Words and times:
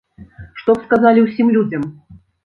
Што 0.61 0.75
б 0.77 0.85
сказалі 0.87 1.19
ўсім 1.25 1.51
людзям? 1.57 1.85